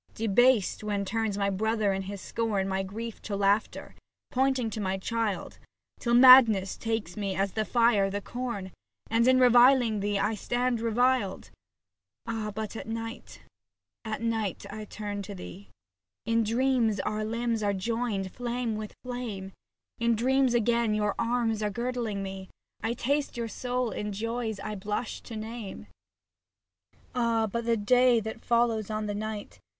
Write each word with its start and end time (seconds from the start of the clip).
Debased, 0.15 0.83
when 0.83 1.05
turns 1.05 1.37
my 1.37 1.51
brother 1.51 1.93
in 1.93 2.01
his 2.01 2.19
scorn 2.19 2.67
My 2.67 2.81
grief 2.81 3.21
to 3.21 3.35
laughter, 3.35 3.93
pointing 4.31 4.71
to 4.71 4.81
my 4.81 4.97
child; 4.97 5.59
Till 5.99 6.15
madness 6.15 6.75
takes 6.75 7.15
me 7.15 7.35
as 7.35 7.51
the 7.51 7.63
fire 7.65 8.09
the 8.09 8.19
corn 8.19 8.71
70 8.71 8.71
SAPPHO 8.71 8.71
TO 8.71 9.03
PHAON 9.03 9.17
And, 9.17 9.27
in 9.27 9.39
reviling 9.39 9.99
thee, 9.99 10.17
I 10.17 10.33
stand 10.33 10.81
reviled. 10.81 11.51
Ah! 12.25 12.49
but 12.49 12.75
at 12.75 12.87
night. 12.87 13.41
At 14.03 14.23
night 14.23 14.65
I 14.71 14.85
turn 14.85 15.21
to 15.21 15.35
thee. 15.35 15.69
In 16.25 16.41
dreams 16.43 16.99
our 17.01 17.23
limbs 17.23 17.61
are 17.61 17.71
joined, 17.71 18.25
as 18.25 18.31
flame 18.31 18.75
with 18.77 18.95
flame, 19.03 19.51
In 19.99 20.15
dreams 20.15 20.55
again 20.55 20.95
your 20.95 21.13
arms 21.19 21.61
are 21.61 21.69
girdling 21.69 22.23
me, 22.23 22.49
I 22.81 22.93
taste 22.93 23.37
your 23.37 23.47
soul 23.47 23.91
in 23.91 24.13
joys 24.13 24.59
I 24.61 24.73
blush 24.73 25.21
to 25.21 25.35
name. 25.35 25.85
Ah! 27.13 27.45
but 27.45 27.65
the 27.67 27.77
day 27.77 28.19
that 28.19 28.43
follows 28.43 28.89
on 28.89 29.05
the 29.05 29.13
night. 29.13 29.59